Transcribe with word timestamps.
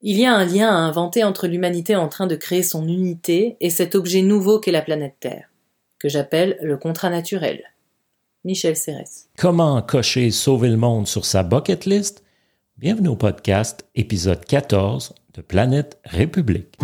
Il 0.00 0.16
y 0.16 0.26
a 0.26 0.32
un 0.32 0.44
lien 0.44 0.68
à 0.68 0.78
inventer 0.78 1.24
entre 1.24 1.48
l'humanité 1.48 1.96
en 1.96 2.08
train 2.08 2.28
de 2.28 2.36
créer 2.36 2.62
son 2.62 2.86
unité 2.86 3.56
et 3.60 3.68
cet 3.68 3.96
objet 3.96 4.22
nouveau 4.22 4.60
qu'est 4.60 4.70
la 4.70 4.82
planète 4.82 5.16
Terre, 5.18 5.50
que 5.98 6.08
j'appelle 6.08 6.56
le 6.62 6.76
contrat 6.76 7.10
naturel. 7.10 7.62
Michel 8.44 8.76
Serres. 8.76 9.26
Comment 9.36 9.82
cocher 9.82 10.30
sauver 10.30 10.68
le 10.68 10.76
monde 10.76 11.08
sur 11.08 11.24
sa 11.24 11.42
bucket 11.42 11.84
list? 11.84 12.22
Bienvenue 12.76 13.08
au 13.08 13.16
podcast, 13.16 13.86
épisode 13.96 14.44
14 14.44 15.16
de 15.34 15.40
Planète 15.42 15.98
République. 16.04 16.78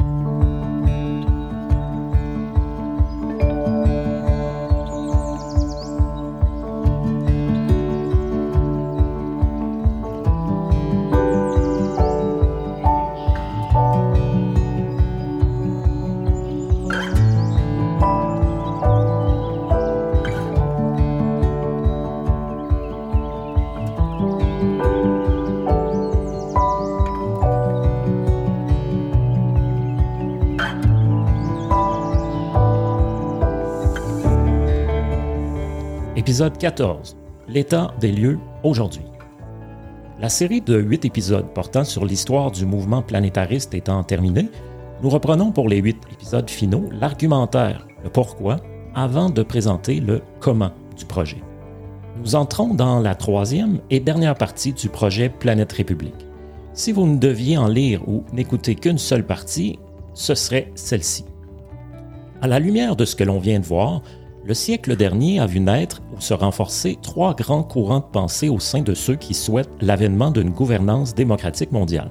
Épisode 36.34 36.59
14. 36.59 37.17
L'état 37.47 37.95
des 38.01 38.11
lieux 38.11 38.41
aujourd'hui. 38.65 39.05
La 40.19 40.29
série 40.29 40.61
de 40.61 40.77
huit 40.77 41.05
épisodes 41.05 41.47
portant 41.55 41.84
sur 41.84 42.05
l'histoire 42.05 42.51
du 42.51 42.67
mouvement 42.67 43.03
planétariste 43.03 43.73
étant 43.73 44.03
terminée, 44.03 44.48
nous 45.01 45.11
reprenons 45.11 45.53
pour 45.53 45.69
les 45.69 45.77
huit 45.77 45.97
épisodes 46.12 46.51
finaux 46.51 46.89
l'argumentaire, 46.91 47.87
le 48.03 48.11
pourquoi, 48.11 48.57
avant 48.97 49.31
de 49.31 49.45
présenter 49.45 50.01
le 50.01 50.23
comment 50.41 50.73
du 50.99 51.05
projet. 51.05 51.41
Nous 52.17 52.35
entrons 52.35 52.75
dans 52.75 52.98
la 52.98 53.15
troisième 53.15 53.79
et 53.91 54.01
dernière 54.01 54.35
partie 54.35 54.73
du 54.73 54.89
projet 54.89 55.29
Planète 55.29 55.71
République. 55.71 56.27
Si 56.73 56.91
vous 56.91 57.07
ne 57.07 57.17
deviez 57.17 57.59
en 57.59 57.69
lire 57.69 58.09
ou 58.09 58.25
n'écouter 58.33 58.75
qu'une 58.75 58.98
seule 58.98 59.25
partie, 59.25 59.79
ce 60.15 60.35
serait 60.35 60.73
celle-ci. 60.75 61.27
À 62.43 62.48
la 62.48 62.59
lumière 62.59 62.97
de 62.97 63.05
ce 63.05 63.15
que 63.15 63.23
l'on 63.23 63.39
vient 63.39 63.61
de 63.61 63.65
voir, 63.65 64.03
le 64.47 64.53
siècle 64.53 64.95
dernier 64.95 65.41
a 65.41 65.47
vu 65.47 65.59
naître 65.59 66.03
ou 66.14 66.20
se 66.20 66.34
renforcer 66.34 66.98
trois 67.00 67.34
grands 67.34 67.62
courants 67.62 68.00
de 68.00 68.05
pensée 68.12 68.51
au 68.51 68.61
sein 68.61 68.83
de 68.83 68.92
ceux 68.92 69.17
qui 69.17 69.33
souhaitent 69.33 69.70
l'avènement 69.81 70.31
d'une 70.31 70.51
gouvernance 70.51 71.14
démocratique 71.14 71.73
mondiale. 71.73 72.11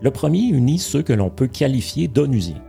Le 0.00 0.10
premier 0.10 0.42
unit 0.42 0.78
ceux 0.78 1.02
que 1.02 1.12
l'on 1.12 1.30
peut 1.30 1.46
qualifier 1.46 2.08
d'onusiens. 2.08 2.62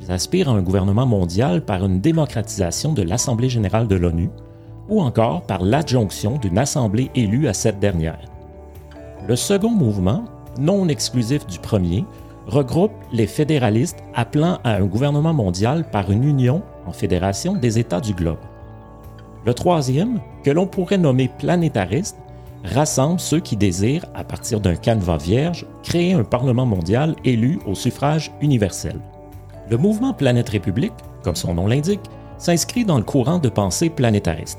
Ils 0.00 0.10
aspirent 0.10 0.48
à 0.48 0.52
un 0.52 0.62
gouvernement 0.62 1.06
mondial 1.06 1.64
par 1.64 1.84
une 1.84 2.00
démocratisation 2.00 2.94
de 2.94 3.02
l'Assemblée 3.02 3.50
générale 3.50 3.88
de 3.88 3.96
l'ONU 3.96 4.30
ou 4.88 5.00
encore 5.00 5.42
par 5.42 5.62
l'adjonction 5.62 6.38
d'une 6.38 6.58
assemblée 6.58 7.10
élue 7.14 7.46
à 7.46 7.54
cette 7.54 7.78
dernière. 7.78 8.18
Le 9.28 9.36
second 9.36 9.70
mouvement, 9.70 10.24
non 10.58 10.88
exclusif 10.88 11.46
du 11.46 11.58
premier, 11.58 12.04
regroupe 12.46 12.92
les 13.12 13.26
fédéralistes 13.26 14.02
appelant 14.14 14.58
à 14.64 14.74
un 14.74 14.86
gouvernement 14.86 15.32
mondial 15.32 15.84
par 15.90 16.10
une 16.10 16.24
union 16.24 16.62
en 16.86 16.92
fédération 16.92 17.54
des 17.54 17.78
États 17.78 18.00
du 18.00 18.14
globe. 18.14 18.38
Le 19.44 19.54
troisième, 19.54 20.20
que 20.44 20.50
l'on 20.50 20.66
pourrait 20.66 20.98
nommer 20.98 21.28
planétariste, 21.28 22.18
rassemble 22.64 23.18
ceux 23.18 23.40
qui 23.40 23.56
désirent, 23.56 24.06
à 24.14 24.24
partir 24.24 24.60
d'un 24.60 24.76
canevas 24.76 25.18
vierge, 25.18 25.66
créer 25.82 26.12
un 26.12 26.24
Parlement 26.24 26.66
mondial 26.66 27.16
élu 27.24 27.58
au 27.66 27.74
suffrage 27.74 28.30
universel. 28.40 29.00
Le 29.68 29.76
mouvement 29.76 30.12
Planète 30.12 30.50
République, 30.50 30.92
comme 31.22 31.36
son 31.36 31.54
nom 31.54 31.66
l'indique, 31.66 32.00
s'inscrit 32.38 32.84
dans 32.84 32.98
le 32.98 33.04
courant 33.04 33.38
de 33.38 33.48
pensée 33.48 33.90
planétariste. 33.90 34.58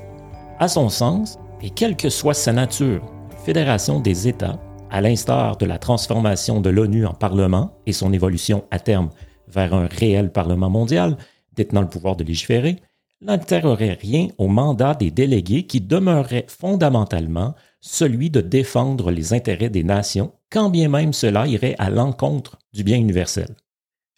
À 0.58 0.68
son 0.68 0.88
sens, 0.88 1.38
et 1.62 1.70
quelle 1.70 1.96
que 1.96 2.10
soit 2.10 2.34
sa 2.34 2.52
nature, 2.52 3.02
fédération 3.44 4.00
des 4.00 4.28
États, 4.28 4.58
à 4.94 5.00
l'instar 5.00 5.56
de 5.56 5.66
la 5.66 5.78
transformation 5.78 6.60
de 6.60 6.70
l'ONU 6.70 7.04
en 7.04 7.14
Parlement 7.14 7.80
et 7.84 7.92
son 7.92 8.12
évolution 8.12 8.62
à 8.70 8.78
terme 8.78 9.10
vers 9.48 9.74
un 9.74 9.88
réel 9.88 10.30
Parlement 10.30 10.70
mondial, 10.70 11.16
détenant 11.56 11.80
le 11.80 11.88
pouvoir 11.88 12.14
de 12.14 12.22
légiférer, 12.22 12.76
n'altérerait 13.20 13.98
rien 14.00 14.28
au 14.38 14.46
mandat 14.46 14.94
des 14.94 15.10
délégués 15.10 15.66
qui 15.66 15.80
demeurerait 15.80 16.46
fondamentalement 16.46 17.56
celui 17.80 18.30
de 18.30 18.40
défendre 18.40 19.10
les 19.10 19.32
intérêts 19.32 19.68
des 19.68 19.82
nations, 19.82 20.32
quand 20.48 20.70
bien 20.70 20.88
même 20.88 21.12
cela 21.12 21.48
irait 21.48 21.74
à 21.80 21.90
l'encontre 21.90 22.60
du 22.72 22.84
bien 22.84 22.96
universel. 22.96 23.48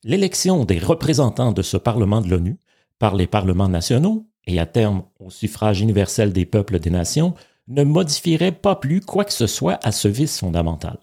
L'élection 0.04 0.66
des 0.66 0.78
représentants 0.78 1.52
de 1.52 1.62
ce 1.62 1.78
Parlement 1.78 2.20
de 2.20 2.28
l'ONU 2.28 2.58
par 2.98 3.16
les 3.16 3.26
parlements 3.26 3.70
nationaux 3.70 4.26
et 4.46 4.60
à 4.60 4.66
terme 4.66 5.04
au 5.20 5.30
suffrage 5.30 5.80
universel 5.80 6.34
des 6.34 6.44
peuples 6.44 6.80
des 6.80 6.90
nations 6.90 7.32
ne 7.68 7.84
modifierait 7.84 8.52
pas 8.52 8.76
plus 8.76 9.00
quoi 9.00 9.24
que 9.24 9.32
ce 9.32 9.46
soit 9.46 9.78
à 9.82 9.92
ce 9.92 10.08
vice 10.08 10.38
fondamental. 10.38 10.98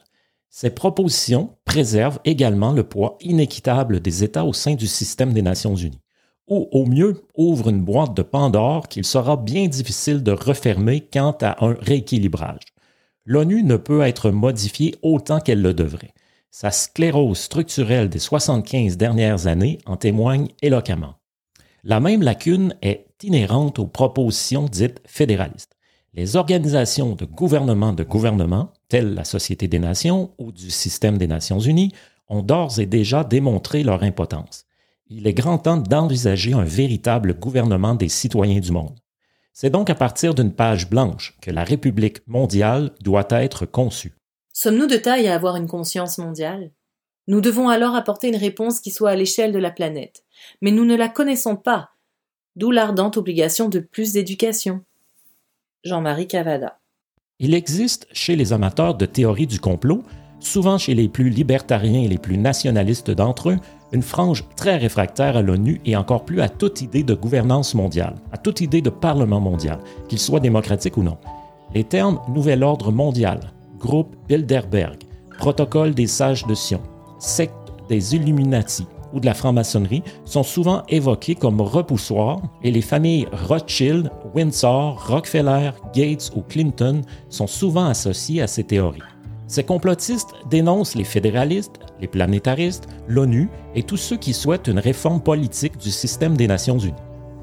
Ces 0.50 0.69
propositions 0.69 1.57
préservent 1.66 2.19
également 2.25 2.74
le 2.74 2.84
poids 2.84 3.18
inéquitable 3.22 4.00
des 4.00 4.24
États 4.24 4.46
au 4.46 4.53
sein 4.53 4.75
du 4.75 4.88
système 4.88 5.34
des 5.34 5.41
Nations 5.41 5.75
Unies 5.75 6.03
ou 6.47 6.68
au 6.72 6.85
mieux 6.85 7.24
ouvre 7.35 7.69
une 7.69 7.84
boîte 7.84 8.16
de 8.16 8.22
Pandore 8.22 8.88
qu'il 8.88 9.06
sera 9.06 9.38
bien 9.38 9.68
difficile 9.68 10.24
de 10.24 10.31
refermer 10.31 11.01
quant 11.01 11.35
à 11.41 11.66
un 11.66 11.75
rééquilibrage. 11.79 12.62
L'ONU 13.25 13.63
ne 13.63 13.78
peut 13.78 14.01
être 14.01 14.30
modifiée 14.31 14.95
autant 15.01 15.40
qu'elle 15.40 15.62
le 15.62 15.74
devrait. 15.74 16.13
Sa 16.51 16.69
sclérose 16.69 17.40
structurelle 17.40 18.09
des 18.09 18.19
75 18.19 18.97
dernières 18.97 19.47
années 19.47 19.80
en 19.85 19.95
témoigne 19.95 20.50
éloquemment. 20.62 21.16
La 21.84 22.00
même 22.00 22.22
lacune 22.22 22.75
est 22.81 23.07
inhérente 23.24 23.80
aux 23.80 23.88
propositions 23.88 24.66
dites 24.66 25.01
fédéralistes. 25.06 25.72
Les 26.13 26.35
organisations 26.35 27.16
de 27.16 27.25
gouvernement 27.25 27.94
de 27.94 28.03
gouvernement, 28.03 28.72
telles 28.90 29.13
la 29.13 29.24
Société 29.24 29.68
des 29.68 29.79
Nations 29.79 30.31
ou 30.38 30.51
du 30.51 30.69
système 30.69 31.18
des 31.18 31.28
Nations 31.28 31.59
Unies, 31.59 31.91
ont 32.28 32.41
d'ores 32.41 32.79
et 32.79 32.85
déjà 32.85 33.24
démontré 33.24 33.84
leur 33.84 34.03
impotence 34.03 34.66
il 35.16 35.28
est 35.28 35.34
grand 35.34 35.59
temps 35.59 35.78
d'envisager 35.78 36.53
un 36.53 36.63
véritable 36.63 37.35
gouvernement 37.35 37.94
des 37.94 38.09
citoyens 38.09 38.59
du 38.59 38.72
monde. 38.72 38.97
C'est 39.53 39.69
donc 39.69 39.90
à 39.90 39.96
partir 39.96 40.34
d'une 40.34 40.53
page 40.53 40.90
blanche 40.90 41.38
que 41.41 41.51
la 41.51 41.63
République 41.63 42.28
mondiale 42.28 42.91
doit 43.01 43.28
être 43.30 43.66
conçue. 43.68 44.16
Sommes-nous 44.53 44.88
de 44.88 44.97
taille 44.97 45.28
à 45.28 45.35
avoir 45.35 45.56
une 45.56 45.68
conscience 45.68 46.18
mondiale? 46.18 46.72
Nous 47.28 47.41
devons 47.41 47.69
alors 47.69 47.95
apporter 47.95 48.28
une 48.30 48.35
réponse 48.35 48.80
qui 48.80 48.90
soit 48.90 49.12
à 49.12 49.16
l'échelle 49.16 49.51
de 49.51 49.59
la 49.59 49.72
planète. 49.72 50.24
Mais 50.62 50.72
nous 50.72 50.85
ne 50.85 50.95
la 50.95 51.09
connaissons 51.09 51.56
pas, 51.56 51.91
d'où 52.56 52.72
l'ardente 52.72 53.18
obligation 53.18 53.69
de 53.69 53.80
plus 53.80 54.13
d'éducation. 54.13 54.84
Jean-Marie 55.83 56.27
Cavada. 56.27 56.79
Il 57.39 57.53
existe 57.53 58.07
chez 58.13 58.38
les 58.38 58.53
amateurs 58.53 58.95
de 58.95 59.05
théorie 59.05 59.47
du 59.47 59.59
complot, 59.59 60.03
souvent 60.39 60.77
chez 60.77 60.95
les 60.95 61.09
plus 61.09 61.29
libertariens 61.29 62.01
et 62.01 62.07
les 62.07 62.17
plus 62.17 62.38
nationalistes 62.38 63.11
d'entre 63.11 63.49
eux, 63.49 63.57
une 63.91 64.01
frange 64.01 64.45
très 64.55 64.77
réfractaire 64.77 65.35
à 65.35 65.41
l'ONU 65.41 65.81
et 65.85 65.97
encore 65.97 66.23
plus 66.23 66.41
à 66.41 66.47
toute 66.47 66.81
idée 66.81 67.03
de 67.03 67.13
gouvernance 67.13 67.75
mondiale, 67.75 68.16
à 68.31 68.38
toute 68.38 68.61
idée 68.61 68.81
de 68.81 68.89
parlement 68.89 69.41
mondial, 69.41 69.79
qu'il 70.07 70.19
soit 70.19 70.39
démocratique 70.39 70.95
ou 70.95 71.03
non. 71.03 71.17
Les 71.75 71.83
termes 71.83 72.21
Nouvel 72.29 72.63
ordre 72.63 72.91
mondial, 72.91 73.51
groupe 73.77 74.15
Bilderberg, 74.29 75.00
protocole 75.38 75.94
des 75.94 76.07
sages 76.07 76.47
de 76.47 76.55
Sion, 76.55 76.81
secte 77.19 77.73
des 77.89 78.15
Illuminati 78.15 78.88
ou 79.13 79.19
de 79.19 79.25
la 79.25 79.34
franc-maçonnerie 79.34 80.03
sont 80.25 80.44
souvent 80.44 80.84
évoqués 80.90 81.35
comme 81.35 81.62
repoussoirs 81.62 82.41
et 82.63 82.72
les 82.72 82.81
familles 82.81 83.28
Rothschild, 83.31 84.09
Windsor, 84.34 85.07
Rockefeller, 85.07 85.72
Gates 85.94 86.31
ou 86.35 86.41
Clinton 86.41 87.01
sont 87.29 87.47
souvent 87.47 87.85
associées 87.85 88.41
à 88.41 88.47
ces 88.47 88.63
théories. 88.63 89.00
Ces 89.47 89.63
complotistes 89.63 90.34
dénoncent 90.50 90.96
les 90.96 91.03
fédéralistes, 91.03 91.79
les 92.01 92.07
planétaristes, 92.07 92.88
l'ONU 93.07 93.50
et 93.75 93.83
tous 93.83 93.98
ceux 93.98 94.18
qui 94.18 94.33
souhaitent 94.33 94.68
une 94.68 94.80
réforme 94.80 95.21
politique 95.21 95.77
du 95.77 95.92
système 95.92 96.36
des 96.36 96.48
Nations 96.48 96.80
Unies. 96.80 96.94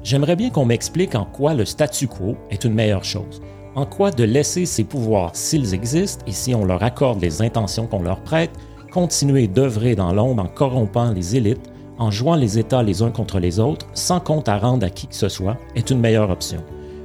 J'aimerais 0.03 0.35
bien 0.35 0.49
qu'on 0.49 0.65
m'explique 0.65 1.15
en 1.15 1.25
quoi 1.25 1.53
le 1.53 1.63
statu 1.63 2.07
quo 2.07 2.35
est 2.49 2.65
une 2.65 2.73
meilleure 2.73 3.03
chose, 3.03 3.41
en 3.75 3.85
quoi 3.85 4.11
de 4.11 4.23
laisser 4.23 4.65
ces 4.65 4.83
pouvoirs, 4.83 5.35
s'ils 5.35 5.73
existent 5.73 6.25
et 6.27 6.31
si 6.31 6.53
on 6.55 6.65
leur 6.65 6.83
accorde 6.83 7.21
les 7.21 7.41
intentions 7.41 7.87
qu'on 7.87 8.01
leur 8.01 8.21
prête, 8.21 8.51
continuer 8.91 9.47
d'œuvrer 9.47 9.95
dans 9.95 10.13
l'ombre 10.13 10.43
en 10.43 10.47
corrompant 10.47 11.11
les 11.11 11.35
élites, 11.35 11.71
en 11.97 12.11
jouant 12.11 12.35
les 12.35 12.59
États 12.59 12.83
les 12.83 13.01
uns 13.01 13.11
contre 13.11 13.39
les 13.39 13.59
autres, 13.59 13.87
sans 13.93 14.19
compte 14.19 14.49
à 14.49 14.57
rendre 14.57 14.85
à 14.85 14.89
qui 14.89 15.07
que 15.07 15.15
ce 15.15 15.29
soit, 15.29 15.57
est 15.75 15.89
une 15.89 15.99
meilleure 15.99 16.29
option. 16.29 16.61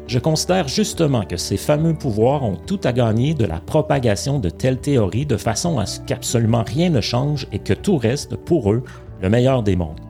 Je 0.06 0.18
considère 0.18 0.68
justement 0.68 1.22
que 1.22 1.36
ces 1.36 1.56
fameux 1.56 1.94
pouvoirs 1.94 2.44
ont 2.44 2.56
tout 2.56 2.80
à 2.84 2.92
gagner 2.92 3.34
de 3.34 3.44
la 3.44 3.58
propagation 3.58 4.38
de 4.38 4.50
telles 4.50 4.80
théories 4.80 5.26
de 5.26 5.36
façon 5.36 5.78
à 5.78 5.86
ce 5.86 6.00
qu'absolument 6.00 6.62
rien 6.64 6.90
ne 6.90 7.00
change 7.00 7.48
et 7.52 7.58
que 7.58 7.72
tout 7.72 7.96
reste, 7.96 8.36
pour 8.36 8.72
eux, 8.72 8.84
le 9.20 9.30
meilleur 9.30 9.62
des 9.62 9.74
mondes. 9.74 10.00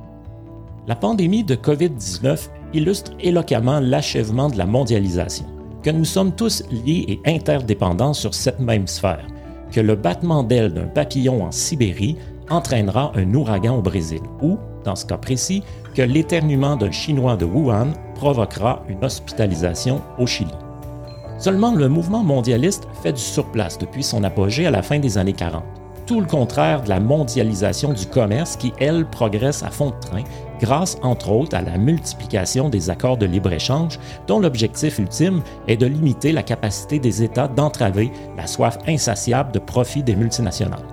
La 0.87 0.97
pandémie 0.97 1.45
de 1.45 1.55
COVID-19 1.55 2.49
illustre 2.75 3.13
éloquemment 3.21 3.81
l'achèvement 3.81 4.51
de 4.51 4.59
la 4.59 4.67
mondialisation, 4.67 5.47
que 5.83 5.91
nous 5.91 6.05
sommes 6.05 6.33
tous 6.33 6.63
liés 6.71 7.07
et 7.09 7.21
interdépendants 7.35 8.15
sur 8.15 8.35
cette 8.35 8.61
même 8.61 8.87
sphère, 8.87 9.27
que 9.73 9.81
le 9.81 9.97
battement 9.97 10.43
d'aile 10.43 10.73
d'un 10.73 10.87
papillon 10.87 11.45
en 11.45 11.53
Sibérie 11.53 12.17
entraînera 12.51 13.13
un 13.15 13.35
ouragan 13.35 13.77
au 13.77 13.83
Brésil, 13.83 14.21
ou, 14.43 14.59
dans 14.85 14.97
ce 14.97 15.07
cas 15.07 15.19
précis, 15.19 15.63
que 15.95 16.03
l'éternuement 16.03 16.77
d'un 16.77 16.93
Chinois 16.93 17.37
de 17.37 17.45
Wuhan 17.45 17.89
provoquera 18.15 18.85
une 18.89 19.05
hospitalisation 19.05 20.01
au 20.19 20.27
Chili. 20.27 20.55
Seulement, 21.39 21.75
le 21.75 21.89
mouvement 21.89 22.23
mondialiste 22.23 22.89
fait 23.03 23.13
du 23.13 23.21
surplace 23.21 23.79
depuis 23.79 24.03
son 24.03 24.25
apogée 24.25 24.67
à 24.67 24.71
la 24.71 24.83
fin 24.83 24.99
des 24.99 25.19
années 25.19 25.33
40 25.33 25.63
tout 26.07 26.21
le 26.21 26.27
contraire 26.27 26.83
de 26.83 26.89
la 26.89 27.01
mondialisation 27.01 27.93
du 27.93 28.07
commerce 28.07 28.57
qui, 28.57 28.73
elle, 28.79 29.05
progresse 29.07 29.63
à 29.63 29.71
fond 29.71 29.91
de 29.91 30.01
train 30.01 30.23
grâce, 30.61 30.99
entre 31.03 31.31
autres, 31.31 31.57
à 31.57 31.63
la 31.63 31.79
multiplication 31.79 32.69
des 32.69 32.91
accords 32.91 33.17
de 33.17 33.27
libre-échange 33.27 33.99
dont 34.27 34.41
l'objectif 34.41 34.99
ultime 34.99 35.43
est 35.69 35.77
de 35.77 35.87
limiter 35.87 36.33
la 36.33 36.43
capacité 36.43 36.99
des 36.99 37.23
États 37.23 37.49
d'entraver 37.49 38.11
la 38.37 38.47
soif 38.47 38.79
insatiable 38.87 39.53
de 39.53 39.59
profit 39.59 40.03
des 40.03 40.17
multinationales. 40.17 40.85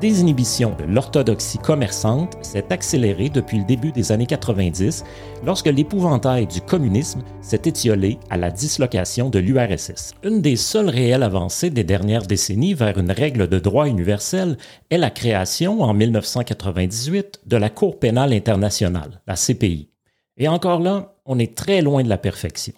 Désinhibition 0.00 0.74
de 0.78 0.84
l'orthodoxie 0.84 1.58
commerçante 1.58 2.36
s'est 2.42 2.72
accélérée 2.72 3.28
depuis 3.28 3.58
le 3.58 3.64
début 3.64 3.92
des 3.92 4.12
années 4.12 4.26
90 4.26 5.04
lorsque 5.44 5.66
l'épouvantail 5.66 6.46
du 6.46 6.62
communisme 6.62 7.22
s'est 7.42 7.62
étiolé 7.66 8.18
à 8.30 8.38
la 8.38 8.50
dislocation 8.50 9.28
de 9.28 9.38
l'URSS. 9.38 10.14
Une 10.24 10.40
des 10.40 10.56
seules 10.56 10.88
réelles 10.88 11.22
avancées 11.22 11.70
des 11.70 11.84
dernières 11.84 12.26
décennies 12.26 12.74
vers 12.74 12.98
une 12.98 13.10
règle 13.10 13.46
de 13.46 13.58
droit 13.58 13.86
universel 13.86 14.56
est 14.90 14.98
la 14.98 15.10
création 15.10 15.82
en 15.82 15.92
1998 15.92 17.42
de 17.46 17.56
la 17.56 17.68
Cour 17.68 17.98
pénale 17.98 18.32
internationale, 18.32 19.20
la 19.26 19.34
CPI. 19.34 19.90
Et 20.38 20.48
encore 20.48 20.80
là, 20.80 21.14
on 21.26 21.38
est 21.38 21.54
très 21.54 21.82
loin 21.82 22.02
de 22.02 22.08
la 22.08 22.18
perfection. 22.18 22.74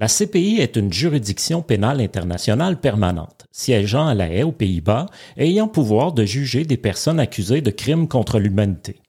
La 0.00 0.08
CPI 0.08 0.60
est 0.60 0.76
une 0.76 0.90
juridiction 0.90 1.60
pénale 1.60 2.00
internationale 2.00 2.80
permanente, 2.80 3.46
siégeant 3.52 4.06
à 4.06 4.14
La 4.14 4.30
Haye 4.30 4.44
aux 4.44 4.50
Pays-Bas 4.50 5.04
et 5.36 5.50
ayant 5.50 5.68
pouvoir 5.68 6.14
de 6.14 6.24
juger 6.24 6.64
des 6.64 6.78
personnes 6.78 7.20
accusées 7.20 7.60
de 7.60 7.70
crimes 7.70 8.08
contre 8.08 8.38
l'humanité. 8.38 9.02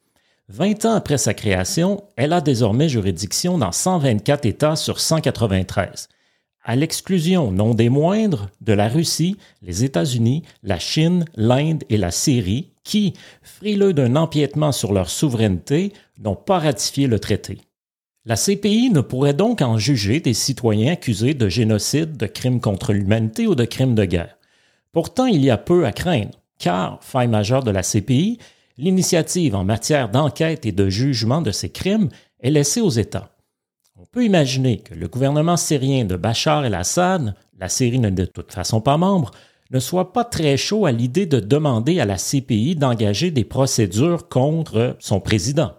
Vingt 0.49 0.83
ans 0.83 0.95
après 0.95 1.17
sa 1.17 1.33
création, 1.33 2.03
elle 2.17 2.33
a 2.33 2.41
désormais 2.41 2.89
juridiction 2.89 3.57
dans 3.57 3.71
124 3.71 4.45
États 4.45 4.75
sur 4.75 4.99
193, 4.99 6.09
à 6.65 6.75
l'exclusion, 6.75 7.51
non 7.51 7.73
des 7.73 7.87
moindres, 7.87 8.49
de 8.59 8.73
la 8.73 8.89
Russie, 8.89 9.37
les 9.61 9.85
États-Unis, 9.85 10.43
la 10.61 10.77
Chine, 10.77 11.23
l'Inde 11.37 11.85
et 11.89 11.95
la 11.95 12.11
Syrie, 12.11 12.73
qui, 12.83 13.13
frileux 13.41 13.93
d'un 13.93 14.17
empiètement 14.17 14.73
sur 14.73 14.91
leur 14.91 15.09
souveraineté, 15.09 15.93
n'ont 16.19 16.35
pas 16.35 16.59
ratifié 16.59 17.07
le 17.07 17.19
traité. 17.19 17.59
La 18.23 18.35
CPI 18.35 18.91
ne 18.91 19.01
pourrait 19.01 19.33
donc 19.33 19.63
en 19.63 19.79
juger 19.79 20.19
des 20.19 20.35
citoyens 20.35 20.93
accusés 20.93 21.33
de 21.33 21.49
génocide, 21.49 22.17
de 22.17 22.27
crimes 22.27 22.61
contre 22.61 22.93
l'humanité 22.93 23.47
ou 23.47 23.55
de 23.55 23.65
crimes 23.65 23.95
de 23.95 24.05
guerre. 24.05 24.37
Pourtant, 24.91 25.25
il 25.25 25.43
y 25.43 25.49
a 25.49 25.57
peu 25.57 25.87
à 25.87 25.91
craindre, 25.91 26.37
car, 26.59 26.99
faille 27.01 27.27
majeure 27.27 27.63
de 27.63 27.71
la 27.71 27.81
CPI, 27.81 28.37
l'initiative 28.77 29.55
en 29.55 29.63
matière 29.63 30.09
d'enquête 30.09 30.67
et 30.67 30.71
de 30.71 30.87
jugement 30.87 31.41
de 31.41 31.49
ces 31.49 31.69
crimes 31.69 32.09
est 32.41 32.51
laissée 32.51 32.81
aux 32.81 32.91
États. 32.91 33.31
On 33.99 34.05
peut 34.05 34.23
imaginer 34.23 34.77
que 34.77 34.93
le 34.93 35.07
gouvernement 35.07 35.57
syrien 35.57 36.05
de 36.05 36.15
Bachar 36.15 36.63
el-Assad, 36.63 37.33
la 37.57 37.69
Syrie 37.69 37.99
n'est 37.99 38.11
de 38.11 38.25
toute 38.25 38.51
façon 38.51 38.81
pas 38.81 38.97
membre, 38.97 39.31
ne 39.71 39.79
soit 39.79 40.13
pas 40.13 40.25
très 40.25 40.57
chaud 40.57 40.85
à 40.85 40.91
l'idée 40.91 41.25
de 41.25 41.39
demander 41.39 41.99
à 41.99 42.05
la 42.05 42.17
CPI 42.17 42.75
d'engager 42.75 43.31
des 43.31 43.45
procédures 43.45 44.27
contre 44.27 44.95
son 44.99 45.19
président. 45.19 45.71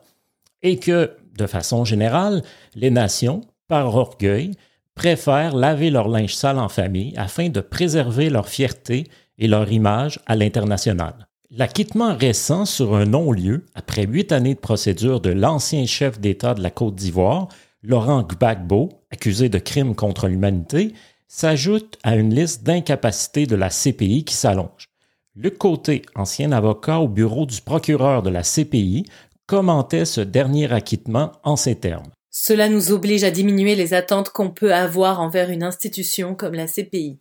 Et 0.62 0.78
que, 0.78 1.16
de 1.36 1.46
façon 1.46 1.84
générale, 1.84 2.42
les 2.74 2.90
nations, 2.90 3.42
par 3.68 3.94
orgueil, 3.94 4.52
préfèrent 4.94 5.56
laver 5.56 5.90
leur 5.90 6.08
linge 6.08 6.34
sale 6.34 6.58
en 6.58 6.68
famille 6.68 7.14
afin 7.16 7.48
de 7.48 7.60
préserver 7.60 8.30
leur 8.30 8.48
fierté 8.48 9.08
et 9.38 9.48
leur 9.48 9.70
image 9.72 10.20
à 10.26 10.36
l'international. 10.36 11.28
L'acquittement 11.50 12.16
récent 12.16 12.64
sur 12.64 12.94
un 12.94 13.04
non-lieu, 13.04 13.66
après 13.74 14.06
huit 14.06 14.32
années 14.32 14.54
de 14.54 14.60
procédure 14.60 15.20
de 15.20 15.30
l'ancien 15.30 15.84
chef 15.86 16.18
d'État 16.18 16.54
de 16.54 16.62
la 16.62 16.70
Côte 16.70 16.94
d'Ivoire, 16.94 17.48
Laurent 17.82 18.22
Gbagbo, 18.22 18.90
accusé 19.10 19.48
de 19.48 19.58
crimes 19.58 19.94
contre 19.94 20.28
l'humanité, 20.28 20.94
s'ajoute 21.28 21.98
à 22.02 22.16
une 22.16 22.34
liste 22.34 22.62
d'incapacités 22.62 23.46
de 23.46 23.56
la 23.56 23.70
CPI 23.70 24.24
qui 24.24 24.34
s'allonge. 24.34 24.88
Luc 25.34 25.58
Côté, 25.58 26.02
ancien 26.14 26.52
avocat 26.52 27.00
au 27.00 27.08
bureau 27.08 27.46
du 27.46 27.60
procureur 27.60 28.22
de 28.22 28.30
la 28.30 28.42
CPI, 28.42 29.06
commentait 29.46 30.04
ce 30.04 30.20
dernier 30.20 30.72
acquittement 30.72 31.32
en 31.42 31.56
ces 31.56 31.76
termes. 31.76 32.10
Cela 32.30 32.68
nous 32.68 32.92
oblige 32.92 33.24
à 33.24 33.30
diminuer 33.30 33.74
les 33.74 33.92
attentes 33.92 34.30
qu'on 34.30 34.50
peut 34.50 34.72
avoir 34.72 35.20
envers 35.20 35.50
une 35.50 35.62
institution 35.62 36.34
comme 36.34 36.54
la 36.54 36.66
CPI. 36.66 37.18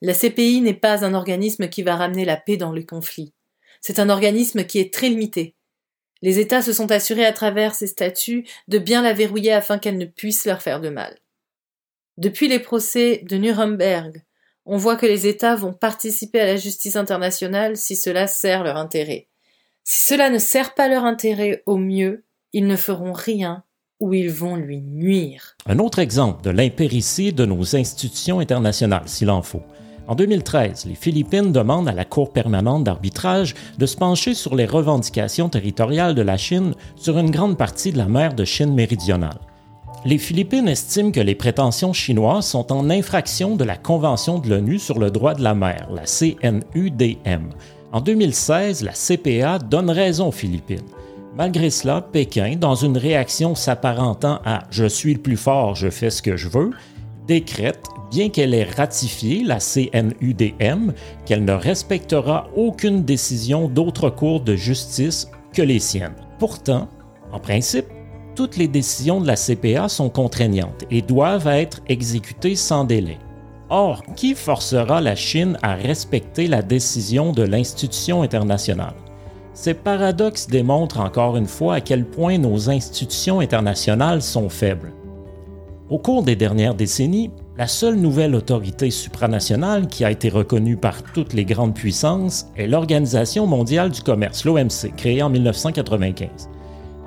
La 0.00 0.14
CPI 0.14 0.60
n'est 0.60 0.74
pas 0.74 1.04
un 1.04 1.14
organisme 1.14 1.68
qui 1.68 1.82
va 1.82 1.96
ramener 1.96 2.24
la 2.24 2.36
paix 2.36 2.56
dans 2.56 2.72
le 2.72 2.82
conflit. 2.82 3.32
C'est 3.80 3.98
un 3.98 4.10
organisme 4.10 4.64
qui 4.64 4.78
est 4.78 4.92
très 4.92 5.08
limité. 5.08 5.56
Les 6.22 6.38
États 6.38 6.62
se 6.62 6.72
sont 6.72 6.90
assurés 6.90 7.24
à 7.24 7.32
travers 7.32 7.74
ces 7.74 7.86
statuts 7.86 8.46
de 8.68 8.78
bien 8.78 9.02
la 9.02 9.12
verrouiller 9.12 9.52
afin 9.52 9.78
qu'elle 9.78 9.98
ne 9.98 10.06
puisse 10.06 10.46
leur 10.46 10.62
faire 10.62 10.80
de 10.80 10.88
mal. 10.88 11.18
Depuis 12.16 12.48
les 12.48 12.60
procès 12.60 13.22
de 13.24 13.36
Nuremberg, 13.36 14.22
on 14.66 14.76
voit 14.76 14.96
que 14.96 15.06
les 15.06 15.26
États 15.26 15.56
vont 15.56 15.72
participer 15.72 16.40
à 16.40 16.46
la 16.46 16.56
justice 16.56 16.96
internationale 16.96 17.76
si 17.76 17.96
cela 17.96 18.26
sert 18.26 18.62
leur 18.62 18.76
intérêt. 18.76 19.28
Si 19.86 20.00
cela 20.00 20.30
ne 20.30 20.38
sert 20.38 20.72
pas 20.72 20.88
leur 20.88 21.04
intérêt 21.04 21.62
au 21.66 21.76
mieux, 21.76 22.24
ils 22.54 22.66
ne 22.66 22.76
feront 22.76 23.12
rien 23.12 23.64
ou 24.00 24.14
ils 24.14 24.30
vont 24.30 24.56
lui 24.56 24.80
nuire. 24.80 25.56
Un 25.66 25.78
autre 25.78 25.98
exemple 25.98 26.42
de 26.42 26.48
l'impéritie 26.48 27.34
de 27.34 27.44
nos 27.44 27.76
institutions 27.76 28.40
internationales, 28.40 29.02
s'il 29.06 29.30
en 29.30 29.42
faut. 29.42 29.62
En 30.08 30.14
2013, 30.14 30.86
les 30.86 30.94
Philippines 30.94 31.52
demandent 31.52 31.88
à 31.88 31.92
la 31.92 32.06
Cour 32.06 32.32
permanente 32.32 32.84
d'arbitrage 32.84 33.54
de 33.76 33.84
se 33.84 33.96
pencher 33.96 34.32
sur 34.32 34.54
les 34.54 34.64
revendications 34.64 35.50
territoriales 35.50 36.14
de 36.14 36.22
la 36.22 36.38
Chine 36.38 36.74
sur 36.96 37.18
une 37.18 37.30
grande 37.30 37.58
partie 37.58 37.92
de 37.92 37.98
la 37.98 38.08
mer 38.08 38.32
de 38.32 38.44
Chine 38.46 38.74
méridionale. 38.74 39.38
Les 40.06 40.18
Philippines 40.18 40.68
estiment 40.68 41.12
que 41.12 41.20
les 41.20 41.34
prétentions 41.34 41.94
chinoises 41.94 42.46
sont 42.46 42.72
en 42.72 42.90
infraction 42.90 43.56
de 43.56 43.64
la 43.64 43.76
Convention 43.76 44.38
de 44.38 44.50
l'ONU 44.50 44.78
sur 44.78 44.98
le 44.98 45.10
droit 45.10 45.34
de 45.34 45.42
la 45.42 45.54
mer, 45.54 45.88
la 45.90 46.04
CNUDM, 46.04 47.50
en 47.94 48.00
2016, 48.00 48.82
la 48.82 48.92
CPA 48.92 49.60
donne 49.60 49.88
raison 49.88 50.26
aux 50.26 50.32
Philippines. 50.32 50.82
Malgré 51.36 51.70
cela, 51.70 52.00
Pékin, 52.00 52.56
dans 52.58 52.74
une 52.74 52.98
réaction 52.98 53.54
s'apparentant 53.54 54.40
à 54.44 54.64
Je 54.70 54.84
suis 54.84 55.14
le 55.14 55.20
plus 55.20 55.36
fort, 55.36 55.76
je 55.76 55.88
fais 55.88 56.10
ce 56.10 56.20
que 56.20 56.36
je 56.36 56.48
veux, 56.48 56.72
décrète, 57.28 57.84
bien 58.10 58.30
qu'elle 58.30 58.52
ait 58.52 58.64
ratifié 58.64 59.44
la 59.44 59.58
CNUDM, 59.60 60.92
qu'elle 61.24 61.44
ne 61.44 61.52
respectera 61.52 62.48
aucune 62.56 63.04
décision 63.04 63.68
d'autre 63.68 64.10
cour 64.10 64.40
de 64.40 64.56
justice 64.56 65.30
que 65.52 65.62
les 65.62 65.78
siennes. 65.78 66.16
Pourtant, 66.40 66.88
en 67.30 67.38
principe, 67.38 67.86
toutes 68.34 68.56
les 68.56 68.66
décisions 68.66 69.20
de 69.20 69.28
la 69.28 69.36
CPA 69.36 69.88
sont 69.88 70.10
contraignantes 70.10 70.82
et 70.90 71.00
doivent 71.00 71.46
être 71.46 71.80
exécutées 71.86 72.56
sans 72.56 72.82
délai. 72.82 73.18
Or, 73.76 74.04
qui 74.14 74.36
forcera 74.36 75.00
la 75.00 75.16
Chine 75.16 75.58
à 75.60 75.74
respecter 75.74 76.46
la 76.46 76.62
décision 76.62 77.32
de 77.32 77.42
l'institution 77.42 78.22
internationale? 78.22 78.94
Ces 79.52 79.74
paradoxes 79.74 80.46
démontrent 80.46 81.00
encore 81.00 81.36
une 81.36 81.48
fois 81.48 81.74
à 81.74 81.80
quel 81.80 82.04
point 82.04 82.38
nos 82.38 82.70
institutions 82.70 83.40
internationales 83.40 84.22
sont 84.22 84.48
faibles. 84.48 84.92
Au 85.90 85.98
cours 85.98 86.22
des 86.22 86.36
dernières 86.36 86.76
décennies, 86.76 87.32
la 87.58 87.66
seule 87.66 87.96
nouvelle 87.96 88.36
autorité 88.36 88.92
supranationale 88.92 89.88
qui 89.88 90.04
a 90.04 90.12
été 90.12 90.28
reconnue 90.28 90.76
par 90.76 91.02
toutes 91.02 91.32
les 91.32 91.44
grandes 91.44 91.74
puissances 91.74 92.46
est 92.56 92.68
l'Organisation 92.68 93.48
mondiale 93.48 93.90
du 93.90 94.02
commerce, 94.02 94.44
l'OMC, 94.44 94.94
créée 94.96 95.20
en 95.20 95.30
1995. 95.30 96.48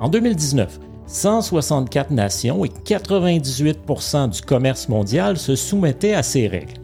En 0.00 0.10
2019, 0.10 0.80
164 1.08 2.10
nations 2.10 2.66
et 2.66 2.68
98% 2.68 4.28
du 4.28 4.42
commerce 4.42 4.90
mondial 4.90 5.38
se 5.38 5.56
soumettaient 5.56 6.12
à 6.12 6.22
ces 6.22 6.46
règles. 6.46 6.74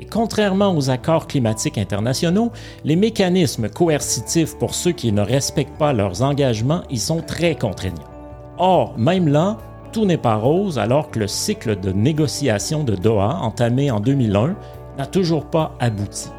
Et 0.00 0.06
contrairement 0.06 0.74
aux 0.74 0.88
accords 0.88 1.26
climatiques 1.26 1.76
internationaux, 1.76 2.50
les 2.84 2.96
mécanismes 2.96 3.68
coercitifs 3.68 4.56
pour 4.56 4.74
ceux 4.74 4.92
qui 4.92 5.12
ne 5.12 5.20
respectent 5.20 5.76
pas 5.76 5.92
leurs 5.92 6.22
engagements 6.22 6.84
y 6.90 6.98
sont 6.98 7.20
très 7.20 7.54
contraignants. 7.54 8.10
Or, 8.56 8.94
même 8.96 9.28
là, 9.28 9.58
tout 9.92 10.06
n'est 10.06 10.16
pas 10.16 10.36
rose 10.36 10.78
alors 10.78 11.10
que 11.10 11.18
le 11.18 11.26
cycle 11.26 11.78
de 11.78 11.92
négociation 11.92 12.82
de 12.82 12.94
Doha, 12.94 13.40
entamé 13.42 13.90
en 13.90 14.00
2001, 14.00 14.56
n'a 14.96 15.06
toujours 15.06 15.44
pas 15.44 15.74
abouti. 15.80 16.30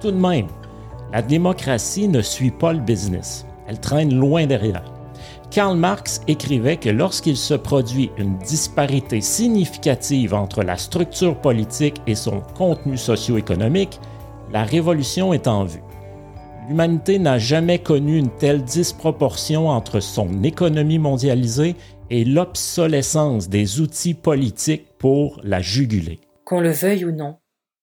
Tout 0.00 0.12
de 0.12 0.16
même, 0.16 0.46
la 1.12 1.22
démocratie 1.22 2.06
ne 2.06 2.22
suit 2.22 2.52
pas 2.52 2.72
le 2.72 2.80
business. 2.80 3.46
Elle 3.66 3.80
traîne 3.80 4.14
loin 4.14 4.46
derrière. 4.46 4.93
Karl 5.54 5.76
Marx 5.76 6.20
écrivait 6.26 6.78
que 6.78 6.88
lorsqu'il 6.88 7.36
se 7.36 7.54
produit 7.54 8.10
une 8.18 8.36
disparité 8.38 9.20
significative 9.20 10.34
entre 10.34 10.64
la 10.64 10.76
structure 10.76 11.40
politique 11.40 12.02
et 12.08 12.16
son 12.16 12.40
contenu 12.40 12.96
socio-économique, 12.96 14.00
la 14.52 14.64
révolution 14.64 15.32
est 15.32 15.46
en 15.46 15.62
vue. 15.62 15.84
L'humanité 16.66 17.20
n'a 17.20 17.38
jamais 17.38 17.78
connu 17.78 18.18
une 18.18 18.36
telle 18.36 18.64
disproportion 18.64 19.68
entre 19.68 20.00
son 20.00 20.42
économie 20.42 20.98
mondialisée 20.98 21.76
et 22.10 22.24
l'obsolescence 22.24 23.48
des 23.48 23.80
outils 23.80 24.14
politiques 24.14 24.88
pour 24.98 25.40
la 25.44 25.60
juguler. 25.60 26.18
Qu'on 26.44 26.58
le 26.58 26.72
veuille 26.72 27.04
ou 27.04 27.12
non, 27.12 27.36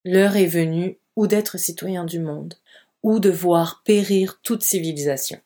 l'heure 0.04 0.36
est 0.36 0.46
venue 0.46 0.98
ou 1.16 1.26
d'être 1.26 1.58
citoyen 1.58 2.04
du 2.04 2.20
monde, 2.20 2.56
ou 3.02 3.22
de 3.22 3.30
voir 3.30 3.82
périr 3.86 4.42
toute 4.44 4.64
civilisation. 4.64 5.40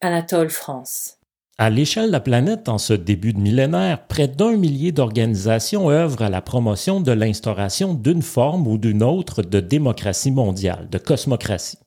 Anatole 0.00 0.50
France. 0.50 1.18
À 1.56 1.70
l'échelle 1.70 2.08
de 2.08 2.12
la 2.12 2.18
planète, 2.18 2.68
en 2.68 2.78
ce 2.78 2.94
début 2.94 3.32
de 3.32 3.38
millénaire, 3.38 4.08
près 4.08 4.26
d'un 4.26 4.56
millier 4.56 4.90
d'organisations 4.90 5.88
œuvrent 5.88 6.22
à 6.22 6.28
la 6.28 6.42
promotion 6.42 7.00
de 7.00 7.12
l'instauration 7.12 7.94
d'une 7.94 8.22
forme 8.22 8.66
ou 8.66 8.76
d'une 8.76 9.04
autre 9.04 9.42
de 9.42 9.60
démocratie 9.60 10.32
mondiale, 10.32 10.88
de 10.90 10.98
cosmocratie. 10.98 11.78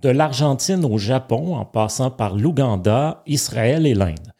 De 0.00 0.08
l'Argentine 0.08 0.84
au 0.84 0.98
Japon, 0.98 1.56
en 1.56 1.64
passant 1.64 2.12
par 2.12 2.36
l'Ouganda, 2.36 3.24
Israël 3.26 3.88
et 3.88 3.94
l'Inde. 3.94 4.32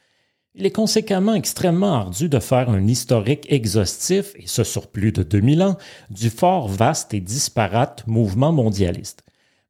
Il 0.54 0.64
est 0.64 0.70
conséquemment 0.70 1.34
extrêmement 1.34 1.94
ardu 1.94 2.28
de 2.28 2.38
faire 2.38 2.70
un 2.70 2.86
historique 2.86 3.50
exhaustif, 3.50 4.32
et 4.36 4.46
ce 4.46 4.62
sur 4.62 4.92
plus 4.92 5.10
de 5.10 5.24
2000 5.24 5.62
ans, 5.64 5.76
du 6.08 6.30
fort 6.30 6.68
vaste 6.68 7.14
et 7.14 7.20
disparate 7.20 8.06
mouvement 8.06 8.52
mondialiste. 8.52 9.21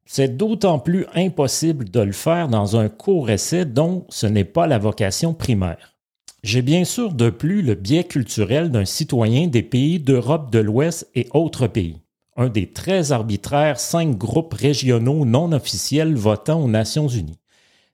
C'est 0.05 0.35
d'autant 0.35 0.79
plus 0.79 1.05
impossible 1.15 1.89
de 1.89 2.01
le 2.01 2.11
faire 2.11 2.49
dans 2.49 2.77
un 2.77 2.89
court 2.89 3.29
essai 3.29 3.65
dont 3.65 4.05
ce 4.09 4.27
n'est 4.27 4.43
pas 4.43 4.67
la 4.67 4.77
vocation 4.77 5.33
primaire. 5.33 5.95
J'ai 6.43 6.61
bien 6.61 6.83
sûr 6.83 7.13
de 7.13 7.29
plus 7.29 7.61
le 7.61 7.75
biais 7.75 8.03
culturel 8.03 8.69
d'un 8.69 8.83
citoyen 8.83 9.47
des 9.47 9.63
pays 9.63 9.99
d'Europe 9.99 10.51
de 10.51 10.59
l'Ouest 10.59 11.09
et 11.15 11.27
autres 11.33 11.67
pays, 11.67 12.01
un 12.35 12.49
des 12.49 12.67
très 12.67 13.13
arbitraires 13.13 13.79
cinq 13.79 14.17
groupes 14.17 14.53
régionaux 14.53 15.23
non 15.23 15.53
officiels 15.53 16.15
votant 16.15 16.61
aux 16.61 16.67
Nations 16.67 17.07
Unies. 17.07 17.39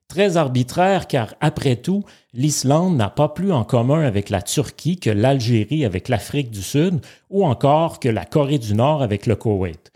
Très 0.08 0.36
arbitraire 0.36 1.06
car, 1.06 1.36
après 1.40 1.76
tout, 1.76 2.02
l'Islande 2.34 2.96
n'a 2.96 3.08
pas 3.08 3.28
plus 3.28 3.52
en 3.52 3.62
commun 3.62 4.02
avec 4.02 4.28
la 4.28 4.42
Turquie 4.42 4.98
que 4.98 5.10
l'Algérie 5.10 5.84
avec 5.84 6.08
l'Afrique 6.08 6.50
du 6.50 6.62
Sud 6.62 7.00
ou 7.30 7.46
encore 7.46 8.00
que 8.00 8.08
la 8.08 8.24
Corée 8.24 8.58
du 8.58 8.74
Nord 8.74 9.02
avec 9.02 9.26
le 9.26 9.36
Koweït. 9.36 9.89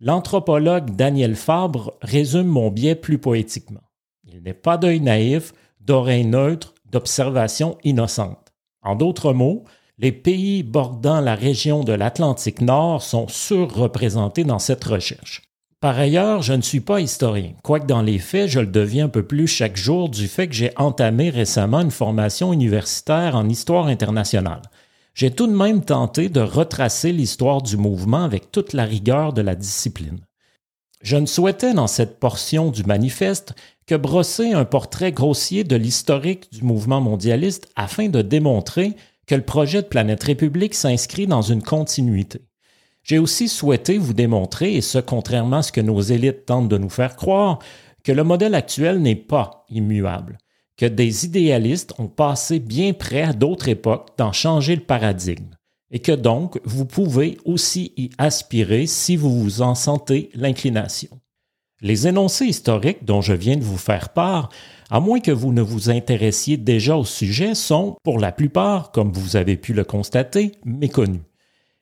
L'anthropologue 0.00 0.96
Daniel 0.96 1.36
Fabre 1.36 1.94
résume 2.02 2.48
mon 2.48 2.70
biais 2.70 2.96
plus 2.96 3.18
poétiquement. 3.18 3.84
Il 4.24 4.42
n'est 4.42 4.52
pas 4.52 4.76
d'œil 4.76 5.00
naïf, 5.00 5.52
d'oreille 5.80 6.26
neutre, 6.26 6.74
d'observation 6.90 7.78
innocente. 7.84 8.52
En 8.82 8.96
d'autres 8.96 9.32
mots, 9.32 9.64
les 9.98 10.10
pays 10.10 10.64
bordant 10.64 11.20
la 11.20 11.36
région 11.36 11.84
de 11.84 11.92
l'Atlantique 11.92 12.60
Nord 12.60 13.02
sont 13.02 13.28
surreprésentés 13.28 14.42
dans 14.42 14.58
cette 14.58 14.84
recherche. 14.84 15.42
Par 15.78 15.96
ailleurs, 15.96 16.42
je 16.42 16.54
ne 16.54 16.62
suis 16.62 16.80
pas 16.80 17.00
historien, 17.00 17.52
quoique 17.62 17.86
dans 17.86 18.02
les 18.02 18.18
faits, 18.18 18.48
je 18.48 18.58
le 18.58 18.66
deviens 18.66 19.04
un 19.04 19.08
peu 19.10 19.22
plus 19.22 19.46
chaque 19.46 19.76
jour 19.76 20.08
du 20.08 20.26
fait 20.26 20.48
que 20.48 20.54
j'ai 20.54 20.72
entamé 20.76 21.30
récemment 21.30 21.80
une 21.80 21.90
formation 21.90 22.52
universitaire 22.52 23.36
en 23.36 23.48
histoire 23.48 23.86
internationale 23.86 24.62
j'ai 25.14 25.30
tout 25.30 25.46
de 25.46 25.52
même 25.52 25.84
tenté 25.84 26.28
de 26.28 26.40
retracer 26.40 27.12
l'histoire 27.12 27.62
du 27.62 27.76
mouvement 27.76 28.24
avec 28.24 28.50
toute 28.50 28.72
la 28.72 28.84
rigueur 28.84 29.32
de 29.32 29.42
la 29.42 29.54
discipline. 29.54 30.20
Je 31.02 31.16
ne 31.16 31.26
souhaitais 31.26 31.74
dans 31.74 31.86
cette 31.86 32.18
portion 32.18 32.70
du 32.70 32.82
manifeste 32.84 33.54
que 33.86 33.94
brosser 33.94 34.52
un 34.52 34.64
portrait 34.64 35.12
grossier 35.12 35.62
de 35.62 35.76
l'historique 35.76 36.50
du 36.52 36.62
mouvement 36.62 37.00
mondialiste 37.00 37.68
afin 37.76 38.08
de 38.08 38.22
démontrer 38.22 38.96
que 39.26 39.34
le 39.34 39.42
projet 39.42 39.82
de 39.82 39.86
Planète 39.86 40.24
République 40.24 40.74
s'inscrit 40.74 41.26
dans 41.26 41.42
une 41.42 41.62
continuité. 41.62 42.40
J'ai 43.02 43.18
aussi 43.18 43.48
souhaité 43.48 43.98
vous 43.98 44.14
démontrer, 44.14 44.74
et 44.74 44.80
ce 44.80 44.98
contrairement 44.98 45.58
à 45.58 45.62
ce 45.62 45.72
que 45.72 45.82
nos 45.82 46.00
élites 46.00 46.46
tentent 46.46 46.70
de 46.70 46.78
nous 46.78 46.88
faire 46.88 47.16
croire, 47.16 47.58
que 48.02 48.12
le 48.12 48.24
modèle 48.24 48.54
actuel 48.54 49.00
n'est 49.00 49.14
pas 49.14 49.66
immuable, 49.68 50.38
que 50.76 50.86
des 50.86 51.24
idéalistes 51.24 51.94
ont 51.98 52.08
passé 52.08 52.58
bien 52.58 52.92
près 52.92 53.22
à 53.22 53.32
d'autres 53.32 53.68
époques 53.68 54.08
d'en 54.18 54.32
changer 54.32 54.74
le 54.74 54.82
paradigme, 54.82 55.50
et 55.90 56.00
que 56.00 56.12
donc 56.12 56.60
vous 56.64 56.84
pouvez 56.84 57.38
aussi 57.44 57.92
y 57.96 58.10
aspirer 58.18 58.86
si 58.86 59.16
vous 59.16 59.40
vous 59.40 59.62
en 59.62 59.74
sentez 59.74 60.30
l'inclination. 60.34 61.20
Les 61.80 62.08
énoncés 62.08 62.46
historiques 62.46 63.04
dont 63.04 63.20
je 63.20 63.34
viens 63.34 63.56
de 63.56 63.64
vous 63.64 63.76
faire 63.78 64.08
part, 64.08 64.48
à 64.90 65.00
moins 65.00 65.20
que 65.20 65.30
vous 65.30 65.52
ne 65.52 65.62
vous 65.62 65.90
intéressiez 65.90 66.56
déjà 66.56 66.96
au 66.96 67.04
sujet, 67.04 67.54
sont, 67.54 67.96
pour 68.02 68.18
la 68.18 68.32
plupart, 68.32 68.90
comme 68.90 69.12
vous 69.12 69.36
avez 69.36 69.56
pu 69.56 69.72
le 69.72 69.84
constater, 69.84 70.52
méconnus. 70.64 71.20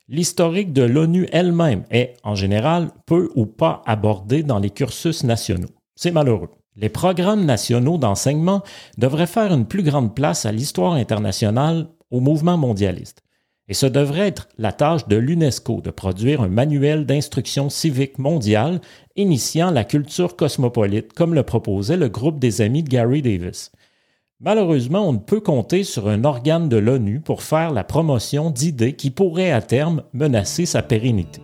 L'historique 0.08 0.72
de 0.72 0.82
l'ONU 0.82 1.28
elle-même 1.32 1.84
est, 1.90 2.16
en 2.22 2.34
général, 2.34 2.90
peu 3.06 3.30
ou 3.34 3.46
pas 3.46 3.82
abordé 3.86 4.42
dans 4.42 4.58
les 4.58 4.70
cursus 4.70 5.24
nationaux. 5.24 5.70
C'est 5.94 6.10
malheureux. 6.10 6.50
Les 6.76 6.88
programmes 6.88 7.44
nationaux 7.44 7.98
d'enseignement 7.98 8.62
devraient 8.96 9.26
faire 9.26 9.52
une 9.52 9.66
plus 9.66 9.82
grande 9.82 10.14
place 10.14 10.46
à 10.46 10.52
l'histoire 10.52 10.94
internationale, 10.94 11.88
au 12.10 12.20
mouvement 12.20 12.56
mondialiste. 12.56 13.22
Et 13.68 13.74
ce 13.74 13.86
devrait 13.86 14.28
être 14.28 14.48
la 14.58 14.72
tâche 14.72 15.06
de 15.06 15.16
l'UNESCO 15.16 15.80
de 15.80 15.90
produire 15.90 16.42
un 16.42 16.48
manuel 16.48 17.06
d'instruction 17.06 17.70
civique 17.70 18.18
mondiale 18.18 18.80
initiant 19.16 19.70
la 19.70 19.84
culture 19.84 20.36
cosmopolite, 20.36 21.12
comme 21.12 21.34
le 21.34 21.42
proposait 21.42 21.96
le 21.96 22.08
groupe 22.08 22.38
des 22.38 22.60
amis 22.60 22.82
de 22.82 22.88
Gary 22.88 23.22
Davis. 23.22 23.70
Malheureusement, 24.40 25.08
on 25.08 25.12
ne 25.12 25.18
peut 25.18 25.40
compter 25.40 25.84
sur 25.84 26.08
un 26.08 26.24
organe 26.24 26.68
de 26.68 26.76
l'ONU 26.76 27.20
pour 27.20 27.42
faire 27.42 27.70
la 27.70 27.84
promotion 27.84 28.50
d'idées 28.50 28.94
qui 28.94 29.10
pourraient 29.10 29.52
à 29.52 29.62
terme 29.62 30.02
menacer 30.12 30.66
sa 30.66 30.82
pérennité. 30.82 31.40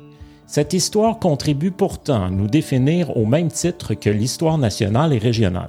Cette 0.48 0.72
histoire 0.72 1.18
contribue 1.18 1.70
pourtant 1.70 2.24
à 2.24 2.30
nous 2.30 2.46
définir 2.46 3.14
au 3.18 3.26
même 3.26 3.50
titre 3.50 3.92
que 3.92 4.08
l'histoire 4.08 4.56
nationale 4.56 5.12
et 5.12 5.18
régionale. 5.18 5.68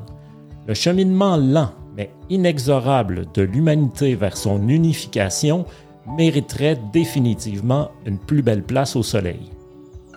Le 0.68 0.74
cheminement 0.74 1.36
lent 1.36 1.72
mais 1.98 2.10
inexorable 2.30 3.26
de 3.34 3.42
l'humanité 3.42 4.16
vers 4.16 4.38
son 4.38 4.70
unification 4.70 5.66
mériterait 6.16 6.80
définitivement 6.94 7.92
une 8.06 8.18
plus 8.18 8.42
belle 8.42 8.64
place 8.64 8.96
au 8.96 9.04
soleil. 9.04 9.52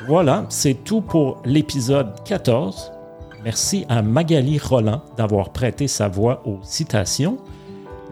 Voilà, 0.07 0.47
c'est 0.49 0.85
tout 0.85 1.00
pour 1.00 1.42
l'épisode 1.45 2.12
14. 2.25 2.92
Merci 3.42 3.85
à 3.88 4.00
Magali 4.00 4.61
Roland 4.61 5.02
d'avoir 5.16 5.50
prêté 5.50 5.88
sa 5.88 6.07
voix 6.07 6.40
aux 6.47 6.61
citations. 6.62 7.38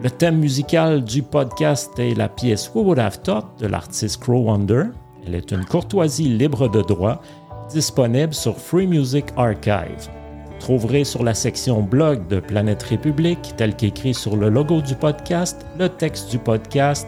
Le 0.03 0.09
thème 0.09 0.39
musical 0.39 1.01
du 1.01 1.23
podcast 1.23 1.97
est 1.97 2.13
la 2.13 2.27
pièce 2.27 2.69
We 2.75 2.85
Would 2.85 2.99
Have 2.99 3.21
Thought 3.21 3.45
de 3.61 3.67
l'artiste 3.67 4.19
Crow 4.19 4.41
Wonder. 4.41 4.87
Elle 5.25 5.35
est 5.35 5.51
une 5.51 5.65
courtoisie 5.65 6.29
libre 6.29 6.67
de 6.67 6.81
droit 6.81 7.21
disponible 7.69 8.33
sur 8.33 8.57
Free 8.57 8.87
Music 8.87 9.25
Archive. 9.37 10.09
Vous 10.45 10.59
trouverez 10.59 11.03
sur 11.03 11.23
la 11.23 11.33
section 11.33 11.81
blog 11.81 12.27
de 12.27 12.39
Planète 12.39 12.83
République, 12.83 13.53
tel 13.57 13.75
qu'écrit 13.75 14.13
sur 14.13 14.35
le 14.35 14.49
logo 14.49 14.81
du 14.81 14.95
podcast, 14.95 15.65
le 15.79 15.89
texte 15.89 16.29
du 16.31 16.37
podcast, 16.37 17.07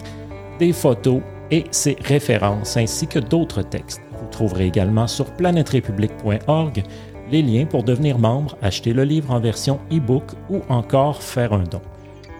des 0.59 0.73
photos 0.73 1.21
et 1.51 1.65
ses 1.71 1.97
références, 2.03 2.77
ainsi 2.77 3.07
que 3.07 3.19
d'autres 3.19 3.61
textes. 3.61 4.01
Vous 4.11 4.29
trouverez 4.31 4.67
également 4.67 5.07
sur 5.07 5.25
planèterépublique.org 5.25 6.83
les 7.31 7.41
liens 7.41 7.65
pour 7.65 7.83
devenir 7.83 8.19
membre, 8.19 8.57
acheter 8.61 8.93
le 8.93 9.03
livre 9.03 9.31
en 9.31 9.39
version 9.39 9.79
e-book 9.91 10.23
ou 10.49 10.61
encore 10.69 11.21
faire 11.21 11.53
un 11.53 11.63
don. 11.63 11.81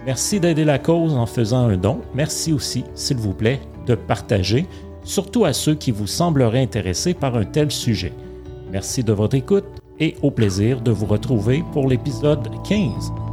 Merci 0.06 0.40
d'aider 0.40 0.66
la 0.66 0.80
cause 0.80 1.14
en 1.14 1.26
faisant 1.26 1.68
un 1.70 1.78
don. 1.78 2.02
Merci 2.14 2.52
aussi, 2.52 2.84
s'il 2.94 3.18
vous 3.18 3.34
plaît, 3.34 3.62
de 3.86 3.96
partager 3.96 4.68
surtout 5.04 5.46
à 5.46 5.54
ceux 5.54 5.76
qui 5.76 5.92
vous 5.92 6.08
sembleraient 6.08 6.62
intéressés 6.62 7.14
par 7.14 7.36
un 7.36 7.46
tel 7.46 7.72
sujet. 7.72 8.14
Merci 8.72 9.04
de 9.04 9.14
votre 9.14 9.36
écoute 9.36 9.66
et 10.00 10.16
au 10.22 10.32
plaisir 10.32 10.82
de 10.82 10.92
vous 10.92 11.06
retrouver 11.06 11.64
pour 11.74 11.88
l'épisode 11.88 12.50
15. 12.68 13.33